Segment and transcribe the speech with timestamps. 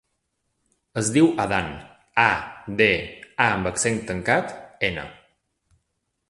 [1.01, 1.69] Es diu Adán:
[2.21, 2.25] a,
[2.79, 2.87] de,
[3.45, 4.57] a amb accent tancat,
[4.91, 5.05] ena.